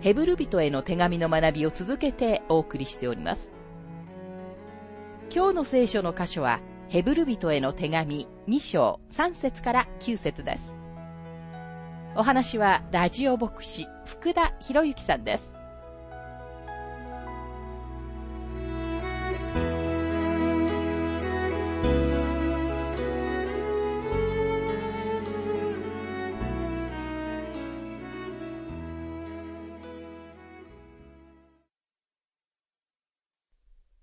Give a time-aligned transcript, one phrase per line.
[0.00, 3.50] ヘブル人への手紙の学びを続けてお送りしております。
[5.34, 10.74] 今日の聖書の箇所は、ヘブル人への手紙2章3節から9節です。
[12.16, 15.59] お話はラジオ牧師福田博之さんです。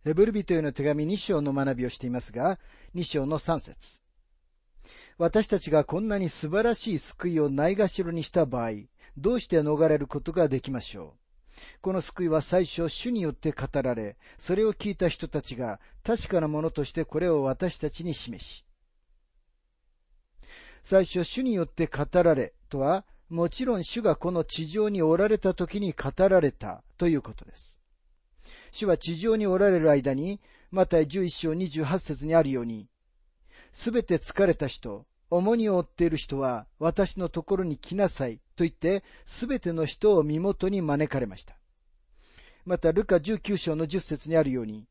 [0.08, 2.60] ヘブル人への手紙2章の学びをしていますが、
[2.96, 4.00] 2章の3節
[5.18, 8.72] 私たちがこんなに素晴らしい救いをないがしろにした場合、
[9.18, 11.16] どうして逃れることができましょ
[11.50, 11.82] う？
[11.82, 18.64] この救いは最初主によって語られ、それを聞いた人たちが確かなものとしてこれを私たちに示し、
[20.84, 27.78] 最初主によって語られとは、もちろん主がこの地上におられた時に語られたということです。
[28.78, 30.39] 主は地上におられる間に、
[30.70, 32.88] また11章28節にあるように、
[33.73, 41.58] すべて疲れた人、重荷を負っている人は私のところに来なさいと言って、すべての人を身元に招かれました。
[42.66, 44.86] また、ルカ19章の10節にあるように、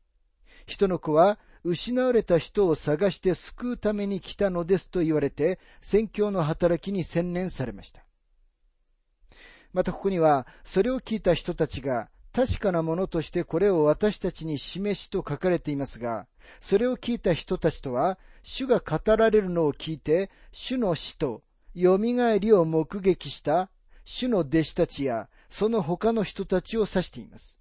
[0.65, 8.03] 人の子は失われた人を探して救うために来たのですと言われて、宣教の働きに専念されました。
[9.71, 16.27] またここには、それを聞いた人たちが確かなものとしてこれを私たちに示しと書かれていますが、
[16.61, 21.41] それを聞いた人たちとは、主が語られるのを聞いて、主の死と
[21.75, 23.71] 蘇りを目撃した
[24.05, 27.59] 主の弟子たちや、その他の人たちを指しています。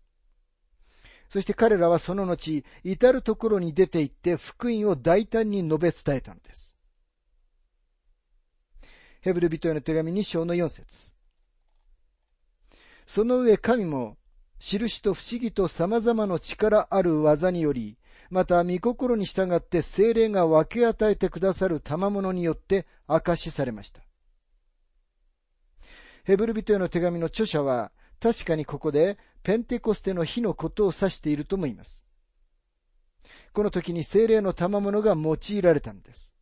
[1.30, 6.76] そして彼らはその後、至るところに出て行って福音を大胆に述べ伝えたのです。
[9.22, 11.14] ヘブル人への手紙2章の4節
[13.06, 14.18] その上神も
[14.68, 17.96] 印と不思議と様々な力ある技により、
[18.30, 24.02] また御心に従って精霊が分け与えてくださる賜物によって明かしされました。
[26.24, 32.04] ヘブル人への手紙の著者は、確かにここでペンテコステの日のことを指しているとも言います。
[33.52, 36.34] この時に精霊の賜物が用いられたのです。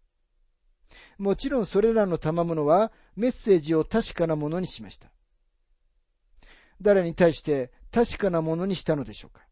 [1.19, 5.11] もちろんそれらの賜物はメッセージを確かなものにしました。
[6.81, 9.45] 誰に対して確かなものにしたのでしょうか？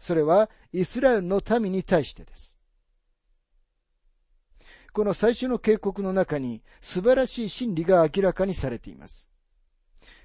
[0.00, 2.58] それはイスラエルの民に対してです。
[4.92, 9.30] この最初の警告の中に素晴らしい真理が明らかにされています。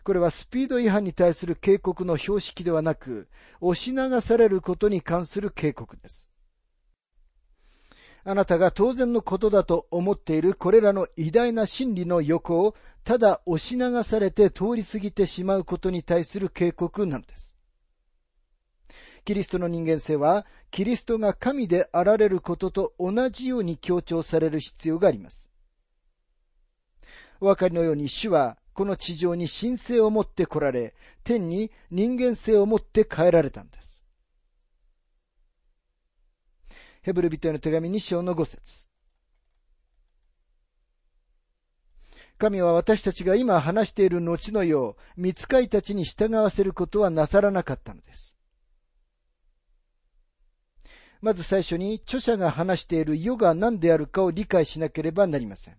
[0.04, 3.28] これはスピード違反に対する警告の標識ではなく、
[3.62, 6.30] 押し流されることに関する警告です。
[8.24, 17.56] あなたが当然のことだと思っているこれらの偉大な真理の横をただ押し流されて通り過ぎてしまうことに対する警告なのです。
[19.30, 25.52] キリストの人間性は、キリストが神であられることと同じように強調される必要があります。
[27.40, 34.04] お分かりのように主は、この地上に神性を持って来られ、天に人間性を持って帰られたのです。
[37.04, 38.88] ヘブル人への手紙2章の5節
[42.40, 48.39] 神は私たちが今話している後のよう、見つかいたちに従わせることはなさらなかったのです。
[51.22, 55.78] まず最初に著者が話している世が何であるかを理解しなければなりません。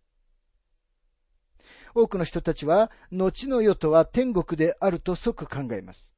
[1.95, 6.15] 多くの人たちは、後の世とは天国であると即考えます。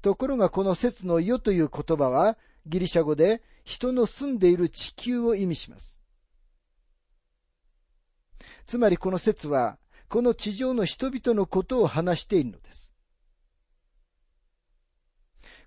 [0.00, 6.00] ところがこの説の世という言葉は、ギリシャ語で人の住んでいる地球を意味します。
[8.66, 9.78] つまりこの説は、
[10.08, 12.87] この地上の人々のことを話しているのです。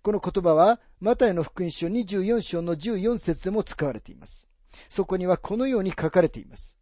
[0.01, 4.49] この言葉は、マタイの福音書24章の14節でも使われています。
[4.89, 6.79] そこにはこのように書かれています。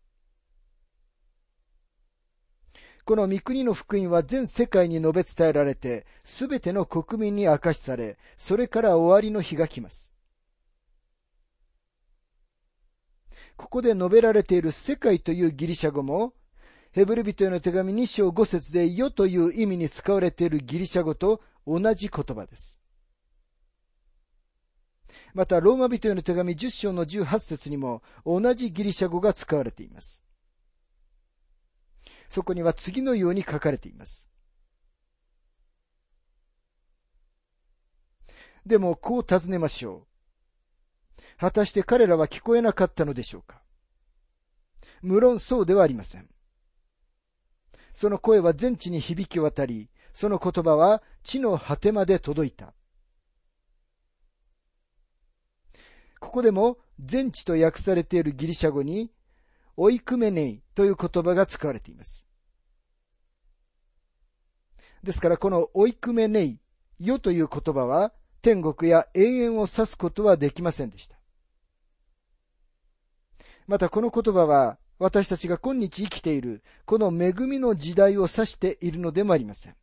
[3.03, 10.13] この御国の福音は全世界に述べ伝えられて、すべての国民に明かしされ、それから終わりの日が来ます。
[13.57, 16.33] ここで述べられている世界というギリシャ語も、
[16.91, 22.78] ヘブル人への手紙2章5節で世という意味に使われているギリシャ語と同じ言葉です。
[25.33, 30.23] また、ローマ人への手紙10章の18節にも同じギリシャ語が使われています。
[32.29, 34.29] そこには次のように書かれています。
[38.65, 41.21] でも、こう尋ねましょう。
[41.37, 43.61] 果たして彼らは聞こえなかったのでしょうか
[45.01, 46.29] 無論そうではありません。
[47.93, 52.73] その声は全地に響き渡り、その言葉は地の果てまで届いた。
[56.19, 59.11] ここでも全地と訳されているギリシャ語に、
[59.77, 62.25] オイクメネイという言葉が使われています。
[65.03, 66.59] ですからこのオイクメネイ、
[66.99, 68.11] よという言葉は
[68.41, 71.17] 天国や永遠を指すことはできませんでした。
[73.67, 79.75] またこの言葉は私たちが今日生きているこの恵みの時代を指しているのでもありません。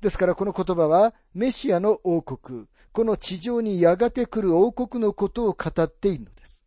[0.00, 6.64] ですからこの言葉はメシアの王国、この地上にやがて来る王国のことを語っているのです。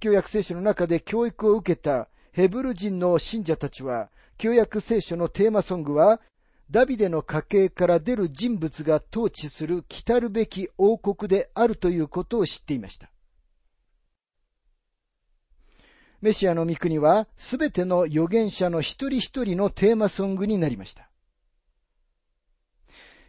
[0.00, 6.20] 旧約聖書の中で教育を受けたヘブル人の信者たちは、旧約聖書のテーマソングは、
[6.70, 13.10] ダビデの家系から出る人物が統治する来るべき王国であるということを知っていました。
[16.20, 21.08] メシアの御国は、すべての預言者の一人一人のテーマソングになりました。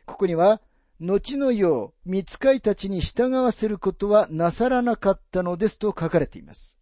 [0.05, 0.61] ここには、
[0.99, 6.79] 後のよう、見つかいたちに従わせることはなさらなかったのですと書かれています。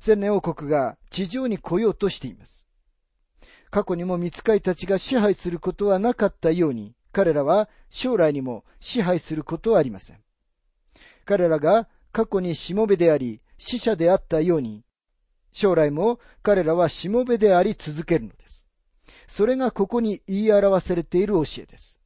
[0.00, 2.66] 千年王国が地上に来ようとしています。
[3.70, 10.18] 過去にも見つかいたちが支配することはなかったように、彼らは将来にも支配することはありません。
[11.24, 14.84] 彼らが過去にしもべであり、死者であったように、
[15.52, 18.69] 将来も彼らはしもべであり続けるのです。
[19.30, 22.00] それがここに言い表されている教えです。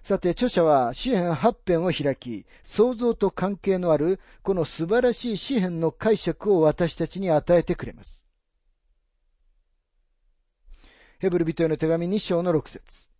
[0.00, 8.26] さて、著者は詩篇8編を開き、創造と関係のあるこの素晴らしい詩篇の解釈を私たちに与えてくれます。
[11.18, 13.10] ヘブル人への手紙2章の6節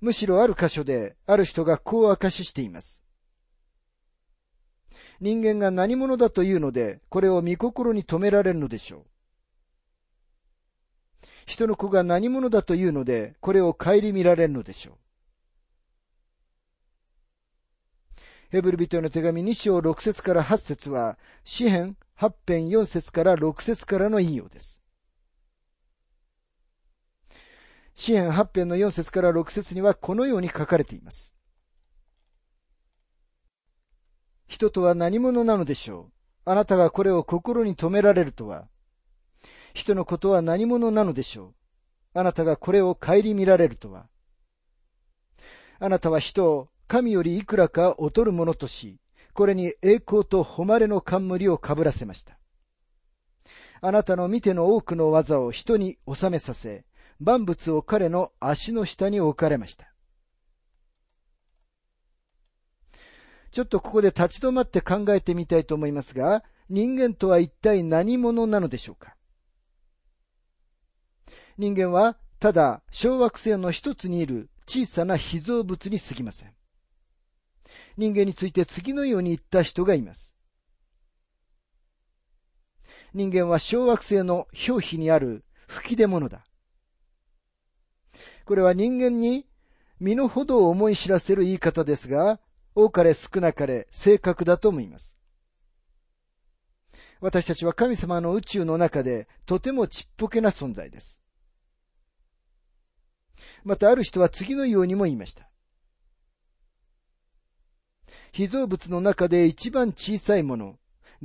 [0.00, 3.07] むしろある箇所で、ある人がこう明かししています。
[5.20, 9.04] 人間が何者だというので、これを見心に留められるのでしょう。
[11.46, 14.94] 人の子が何者だというので、これを顧みられるのでしょう。
[18.50, 24.82] ヘブル人への手紙2章6節から8節は、詩編8編4節から6節からの引用です。
[27.94, 31.37] 詩編8編の4節から6節にはこのように書かれています。
[34.48, 36.10] 人とは何者なのでしょ
[36.46, 36.50] う？
[36.50, 38.66] あなたがこれを心に留められるとは。
[39.74, 41.52] 人のことは何者なのでしょ
[42.14, 42.18] う？
[42.18, 44.06] あなたがこれを顧みられるとは。
[45.78, 48.98] あなたは人を神よりいくらか劣るものとし、
[49.34, 52.38] これに栄光と誉れの冠をかぶらせました。
[53.80, 56.84] あなたの見ての多くの技を人に収めさせ、
[57.20, 59.92] 万物を彼の足の下に置かれました。
[63.50, 69.16] ちょっとここで立ち止まって考えてみたいと思いますが、人間とは一体何者なのでしょうか？
[71.56, 76.54] 人間はただ小惑星の一つにいる小さな被造物に過ぎません。
[77.96, 80.36] 人間について次のように言った人がいます。
[83.14, 86.44] 人間は小惑星の表皮にある吹き出物だ。
[88.44, 89.46] これは人間に
[89.98, 92.38] 身の程を思い知らせる言い方ですが、
[92.80, 95.18] 多かれ少なかれ正確だと思います。
[97.20, 101.20] 私たちは神様の宇宙の中でとてもちっぽけな存在です。
[103.64, 105.50] またある人は次のようにも言いました。
[108.30, 110.78] 被造物の中で一番小さいもの、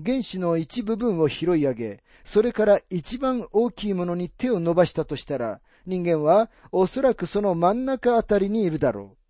[0.04, 9.23] 原子の一部分を拾い上げ、それから一番大きいものに手を伸ばしたとしたら、人間はおそらくその真ん中あたりにいるだろう。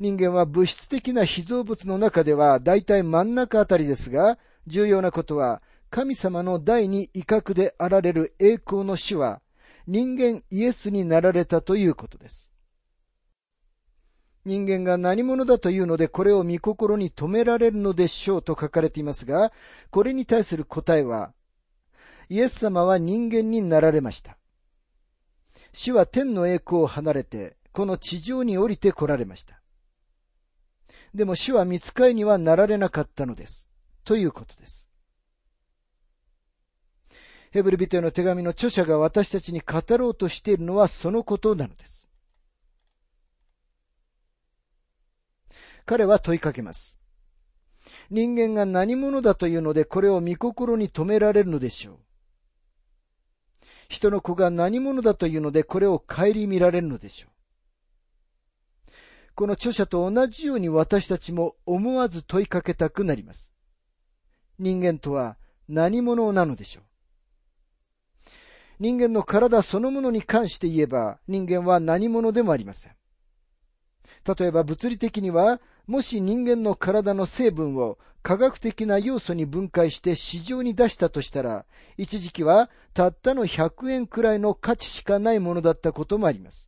[0.00, 9.40] 人間は物質的な被造物の中では大体真ん中あたりですが、重要なことは、神様の第二威嚇であられる栄光の主は、
[9.86, 12.52] 人間イエスになられたということです。
[14.44, 19.52] 人間が何者だというのでこれを見心に留められるのでしょうと書かれていますが、
[19.90, 21.32] これに対する答えは、
[22.28, 24.38] イエス様は人間になられました。
[25.72, 29.60] 主は天の栄光を離れて、この地上に降りて来られました。
[31.14, 33.68] でも主は見つかいにはなられなかったのです。
[34.04, 34.88] ということです。
[37.50, 42.08] ヘブル人への手紙の著者が私たちに語ろうとしているのはそのことなのです。
[45.86, 46.98] 彼は問いかけます。
[48.10, 51.98] 人間が何者だというのでこれを見心に留められるのでしょう。
[53.88, 57.37] 人の子が何者だというのでこれを顧みられるのでしょう。
[59.38, 63.54] この著者と同じように私たちも思わず問いかけたくなります。
[64.58, 65.36] 人間とは
[65.68, 66.84] 何者なのでしょう。
[68.80, 72.92] 人間の体そのものに関して言えば人間は何者でもありません。
[74.26, 81.64] 例えば物理的にはもし人間の体の成分を科学的な要素に分解して市場に出したとしたら、
[81.96, 86.67] 一時期はたったの100円くらいの価値しかないものだったこともあります。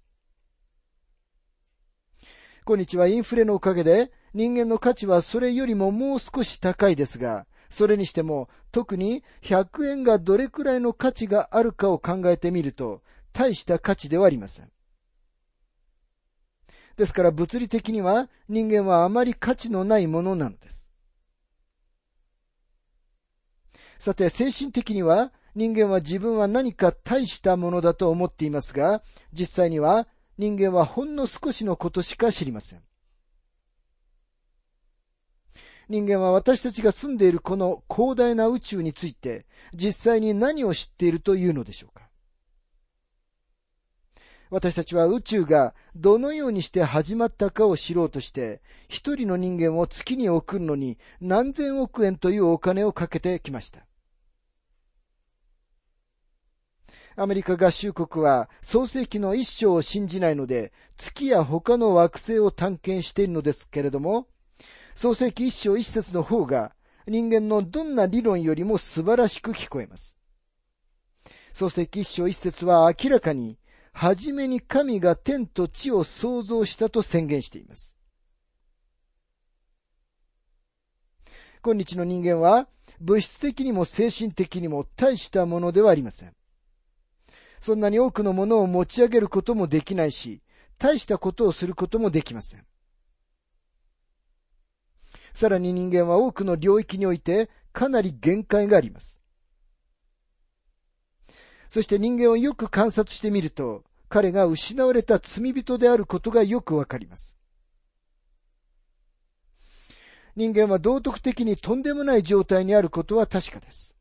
[2.67, 13.03] 今日はインフレのおかげで人間の価値はそれよりももう少し高いですが、それにしても特に100円がどれくらいの価値があるかを考えてみると、
[13.33, 14.71] 大した価値ではありません。
[16.97, 20.91] ですから物理的には人間はあまり価値のないものなのです。
[23.99, 29.03] さて、精神的には人間は自分は何か大したものだと思っていますが、
[29.33, 30.07] 実際には
[30.41, 32.81] 人間はほんの少しのことしか知りません。
[35.91, 39.45] 人間は私たちが住んでいるこの広大な宇宙について
[39.75, 42.09] 実際に何を知っているというのでしょうか
[44.49, 53.81] 私たちは宇宙がどのようにして始まったかを知ろうとして、一人の人間を月に送るのに何千億円というお金をかけてきました。
[57.21, 64.27] アメリカ合衆国は創世記の一章を信じないので、月や他の惑星を探検しているのですけれども、
[64.95, 66.73] 創世記一章一節の方が
[67.07, 70.19] 人間のどんな理論よりも素晴らしく聞こえます。
[71.53, 73.59] 創世記一章一節は明らかに
[73.93, 77.99] はじめに神が天と地を創造したと宣言しています。
[81.63, 82.67] 今日の人間は
[82.99, 86.35] 物質的にも精神的にも大したものではありません。
[87.61, 90.41] そんなに多くのものを持ち上げることもできないし、
[90.79, 92.65] 大したことをすることもできません。
[95.35, 99.23] さらに人間は多くの領域においてかなり限界があります。
[101.69, 107.37] そして人間をよく観察してみると、彼が失われた罪人であることがよくわかります。
[110.35, 113.95] 人間は道徳的にとんでもない状態にあることは確かです。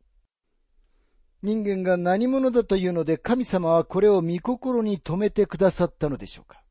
[1.42, 6.62] 人間が何者だというので神様はこれを見心に留めてくださったのでしょうか？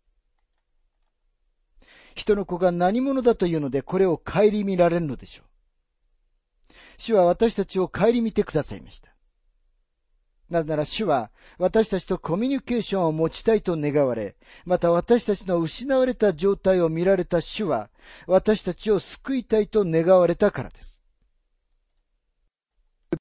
[2.15, 6.73] 人の子が何者だというのでこれを顧みられるのでしょう？
[6.99, 9.09] 主は私たちを顧みてくださいました。
[10.51, 14.35] なぜなら主は私たちとコミュニケーションを持ちたいと願われ、
[14.65, 17.91] また私たちの失われた状態を見られた主は
[18.27, 20.98] 私たちを救いたいと願われたからです。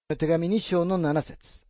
[0.10, 1.66] 手紙2章の7節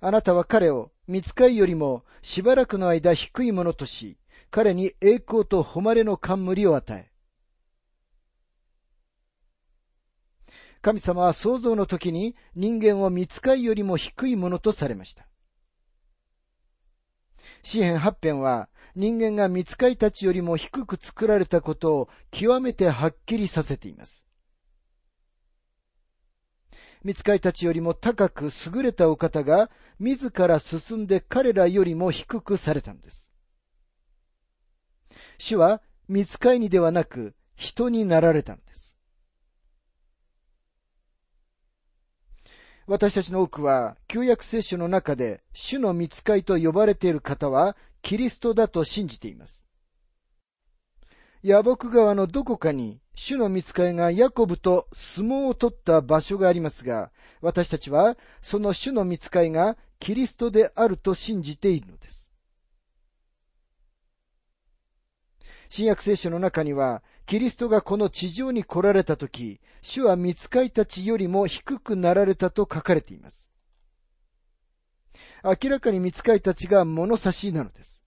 [0.00, 4.18] あなたは彼を見つかいよりもしばらくの間低いものとし、
[4.50, 7.12] 彼に栄光と誉れの冠を与え、
[10.80, 15.28] 神様は創造の時に人間を見つかいよりも低いものとされました。
[17.62, 24.26] 詩篇八編は人間が見つかいたちよりも低く作られたことを極めてはっきりさせています。
[27.04, 33.30] 見つかいたちよりも高く優れたお方が自ら進んで彼らよりも低くされたんです。
[35.38, 38.96] 主は見つかいにではなく人になられたんです。
[42.86, 49.68] 私たちの多くは、旧約聖書の中で、主の見つかいと呼ばれている方は、キリストだと信じています。
[51.44, 62.30] 野木川のどこかに、主の見つかいがヤコブと相撲を取った場所がありますが、私たちは、その主の見つかいがキリストであると信じているのです。
[65.68, 73.50] 新約聖書の中には、キリストがこの地上に来られたとき、主は見つかいたちよりも低くなられたと書かれています。
[75.42, 78.04] 明らかに見つかいたちが物差しなのです。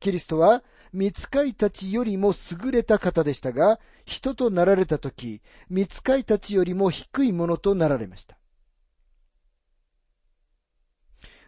[0.00, 2.32] キリストは見つかいたちよりも
[2.64, 8.38] 優れた方でしたが、人となられたとき、見つかいたちよりも低いものとなられました。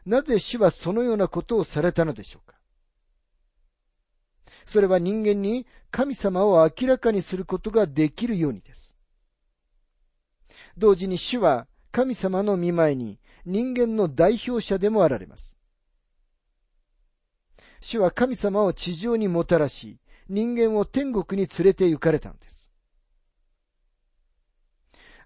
[0.07, 2.57] なぜ主はそのようなことをされたのでしょうか？
[4.65, 8.97] それは人間に神様を明らかにすることができるようにです。
[10.77, 15.59] 同時に主は神様の見前に人間の代表者でもあられます。
[17.81, 22.73] 主は神様を地上にもたらし、人間を天国に連れて行かれたのです。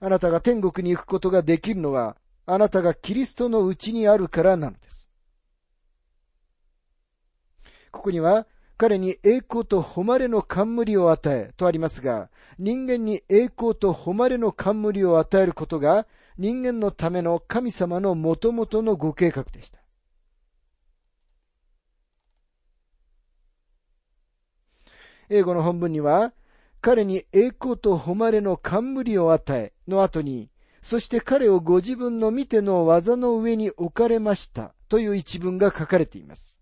[0.01, 5.11] あなたが天国に行くことができるのは、あなたがキリストのうちにあるからなのです。
[7.91, 8.47] ここには、
[8.77, 16.07] 彼に栄光と誉れの冠を与えとありますが、人間に栄光と誉れの冠を与えることが
[16.37, 19.84] 人間のための神様のもともとのご計画でした。
[25.29, 26.33] 英語の本文には、
[26.81, 30.51] 彼に栄光と誉れの冠を与えの後に、
[30.83, 36.61] そして彼をご自分の見ての技の上に置かれましたという一文が書かれています。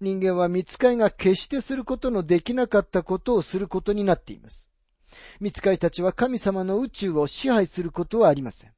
[0.00, 4.70] 人間は見つかいが決してすることのできなかったことをすることになっています。
[5.40, 8.72] 見つかいたちは神様の宇宙を支配することはありません。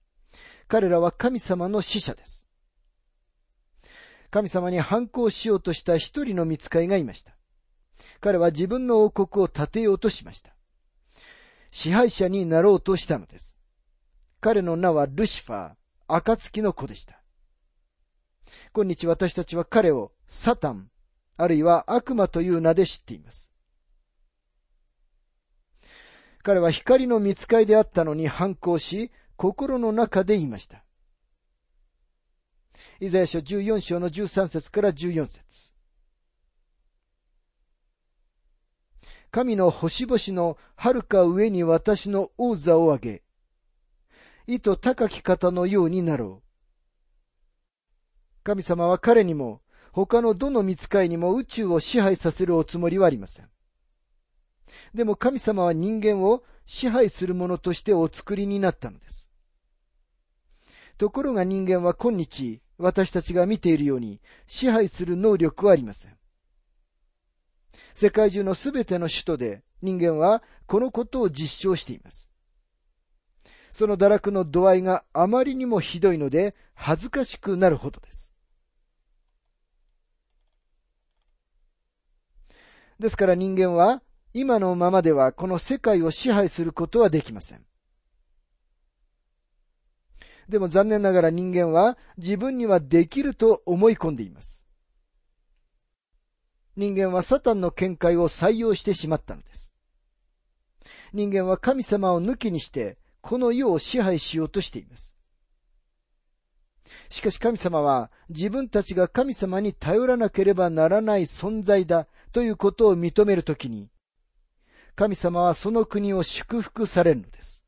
[0.66, 2.46] 彼らは神様の使者です。
[4.30, 7.36] 神様に反抗しようとした一人の見つかいがいました。
[8.20, 10.54] 彼は自分の王国を建てようとしました。
[11.70, 13.58] 支配者になろうとしたのです。
[14.40, 15.74] 彼の名はルシファー、
[16.06, 17.20] 暁の子でした。
[18.72, 20.90] 今日私たちは彼をサタン、
[21.36, 23.50] あるいは悪魔という名で知っています。
[26.42, 30.84] 彼は光の見つかいであったのに反抗し、心の中で言いました。
[33.00, 35.73] イザヤ書14章の13節から14節
[39.34, 43.22] 神の星々の遥か上に私の王座を上げ、
[44.46, 46.48] 意図高き方のようになろう。
[48.44, 53.48] 神様は彼にも他のどの見つかいにも宇宙を支配させるおつもりはありません。
[54.94, 59.32] でも神様は人間を支配するものとしてお作りになったのです。
[60.96, 66.16] ところが人間は今日、私たちが見ているように支配する能力はありません。
[67.94, 72.30] 世界中のすべての首都で人間はこのことを実証しています。
[73.72, 78.32] その堕落の度合いがあまりにもひどいので恥ずかしくなるほどです。
[82.98, 84.02] ですから人間は
[84.32, 87.64] 今のままではこの世界を支配することはできません。
[90.48, 94.63] でも残念ながら人間は自分にはできると思い込んでいます。
[96.76, 99.72] 人間はサタンの見解を採用してしまったのです。
[101.12, 105.16] 人間は神様を抜きにしてこの世を支配しようとしています。
[107.08, 113.88] しかし神様は自分たちが神様に頼らなければならない存在だということを認めるときに、
[114.96, 117.64] 神様はその国を祝福されるのです。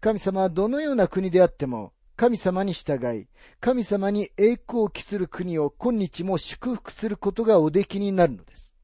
[0.00, 3.26] 神様はどのような国であっても、神様に従い、
[3.60, 8.74] 神様に栄光を期する国を今日も祝福することがおできになるのです。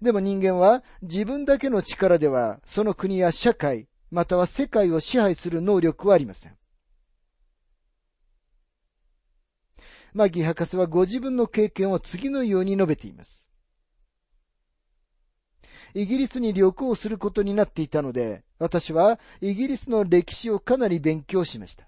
[0.00, 6.56] でも人間は自分だけの力ではその国や社会、または世界を支配する能力はありません。
[10.12, 13.48] マギ博士はご自分の経験を次のように述べています。
[15.94, 21.86] イギリスに旅行することになっていたので、私はイギリスの歴史をかなり勉強しました。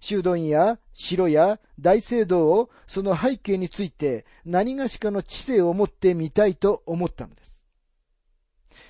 [0.00, 7.62] 修道院や城や大聖堂をその背景について何がしかの知性を持ってみたいと思ったのです。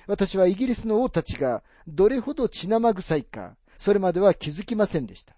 [0.07, 5.35] 私はイギリスの王たちがどれほど血生臭いか、それまでは気づきませんでした。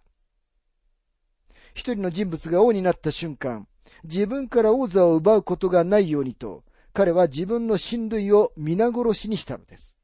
[1.74, 3.68] 一人の人物が王になった瞬間、
[4.04, 6.64] 自分から王座を奪うことがないようにと、
[6.96, 9.98] 彼は自分の親類を皆殺しにしたのです。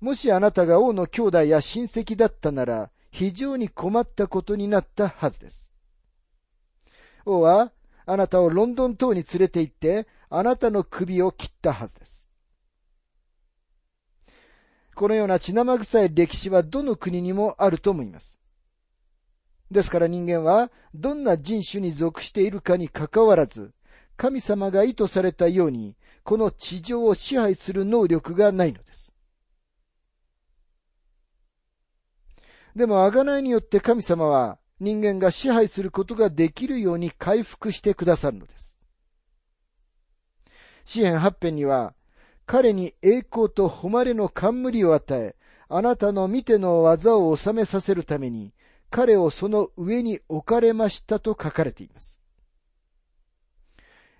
[0.00, 5.72] もしあなたが王の兄弟や親戚だったなら、非常に困ったことになったはずです。
[7.24, 7.72] 王は、
[8.04, 12.28] あなたをロンドン島に連れて行って、あなたの首を切ったはずです。
[14.94, 18.38] このような血生臭い歴史はどの国にもあると思います。
[19.70, 23.72] ですから人間はどんな人種に属しているかにかかわらず、
[24.18, 29.14] 神様が意図されたように、この地上を支配する能力がないのです。
[32.74, 38.80] でも、贖いによって神様は人間が支配することができるように回復してくださるのです。
[40.84, 41.94] 詩篇八編には、
[42.44, 45.36] 彼に栄光と誉れの冠を与え、
[45.68, 48.52] あなたの見ての技を収めさせるために、
[48.90, 52.17] 彼をその上に置かれましたと書かれています。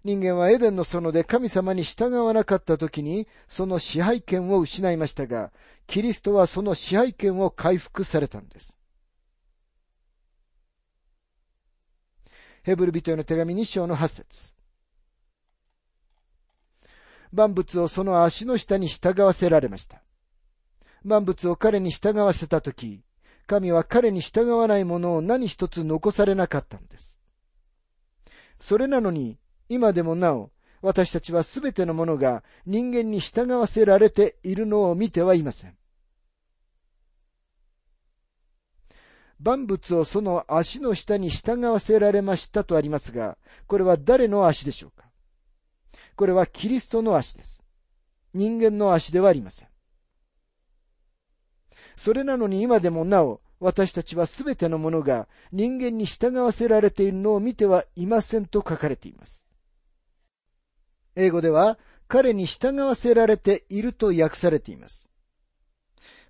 [0.08, 5.52] 人間はエデンの園で神様に従わなかった時にその支配権を失いましたが、
[5.86, 8.78] キリストはその支配権を回復されたのです。
[12.62, 14.54] ヘブル人への手紙2章の8節
[17.30, 20.00] 万物をその足の下に従わせられました。
[21.04, 23.02] 万物を彼に従わせたとき、
[23.46, 27.20] 神は彼に従わないものを何一つ残されなかったのです。
[28.58, 29.38] それなのに、
[29.68, 30.50] 今でもなお、
[30.80, 35.76] 私たちはすべてのものが人間に従わせられているのを見てはいません。
[39.40, 45.06] 万物をその足の下に従わせられましたとありますが、これは誰の足でしょうか？
[46.16, 47.64] これはキリストの足です。
[48.34, 49.68] 人間の足ではありません。
[51.96, 59.47] それなのに今でもなお、私たちはすべてのものが人間に従わせられているのを見てはいませんと書かれています。
[61.18, 65.10] 英語では、彼に従わせられていると訳されています。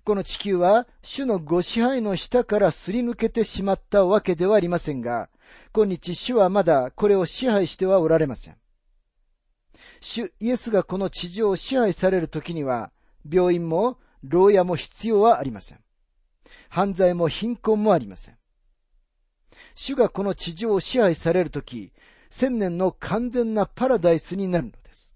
[0.03, 5.29] この地球は主のご支配の下からすり抜けてしまったわけではありませんが、
[5.71, 8.57] 今日主はまだこれを支配してはおられません。
[10.01, 12.91] 主イエスがこの地上を支配される時には、
[13.29, 15.79] 病院も牢屋も必要はありません。
[16.69, 18.37] 犯罪も貧困もありません。
[19.75, 21.93] 主がこの地上を支配される時、
[22.29, 25.15] 千年の完全なパラダイスになるのです。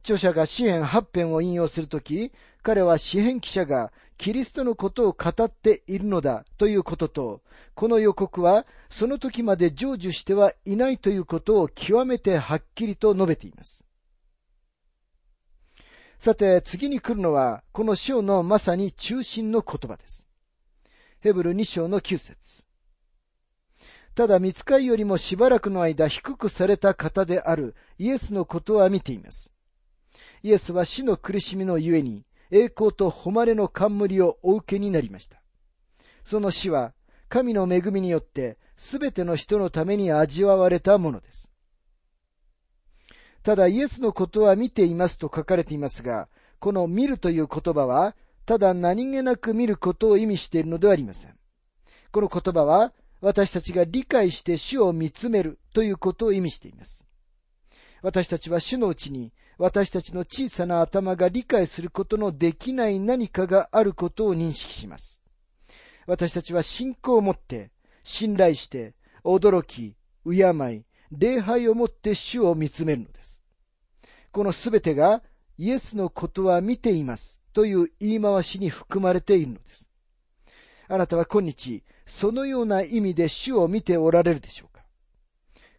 [0.00, 7.42] 著者が詩篇八編を引用するとき、彼は詩篇記者がキリストのことを語っているのだということと、
[7.74, 13.84] この予告はその時まで成就してはいないということを極めてはっきりと述べています。
[16.18, 20.26] さて、次に来るのは、この章のまさに中心の言葉です。
[21.20, 22.67] ヘブル2章の9節
[24.18, 29.54] ただ、見つかいよりもしばらくの間低くされた方であるイエスのことは見ています。
[30.42, 35.40] イエスは死の苦しみのゆえに、栄光と誉れの冠をお受けになりました。
[36.24, 36.94] その死は、
[37.28, 41.52] 神の恵みによって、すべての人のために味わわれたものです。
[43.44, 46.28] ただイエスのことは見ていますと書かれていますが、
[46.58, 51.38] この見るという言葉は、ただ何気なく見ることを意味しているのではありません。
[52.10, 57.04] この言葉は、私たちが理解して主を見つめるということを意味しています。
[58.02, 65.20] 私たちは主のうちに私たちの小さな頭が理解することのできない何かがあることを認識します。
[66.06, 67.72] 私たちは信仰を持って、
[68.04, 73.40] 信頼して、驚き、敬い、礼拝をもって主を見つめるのです。
[74.30, 75.22] このすべてが
[75.58, 79.88] イエスのことは見ていますという言い回しに含まれているのです。
[80.86, 84.82] あなたは今日、そのような意味で主を見ておられるでしょうか。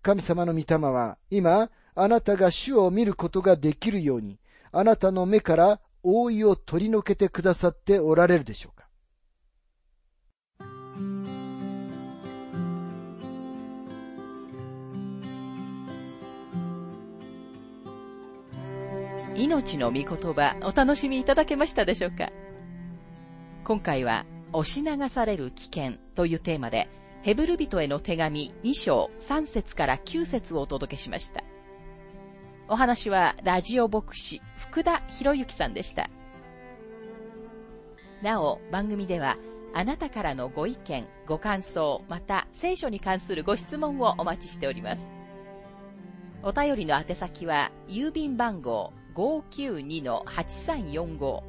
[0.02, 4.40] 神様の御霊は今、あなたが主を見ることができるように、
[4.72, 8.88] あなたの目から覆いを取り除けてくださっておられるでしょうか。
[19.36, 22.30] 命の御言葉お楽しみいただけましたでしょうか。
[23.64, 26.90] 今回は押し流される危険というテーマで
[27.22, 31.44] ヘブル人への手紙2章3節から9節をお届けしました。
[32.68, 36.10] お話はラジオ牧師福田博之さんでした。
[38.22, 39.38] なお、番組では
[39.74, 45.02] あなたからのご意見、ご感想、また聖書に関するご質問をお待ちしております。
[46.42, 51.49] お便りの宛先は郵便番号592-8345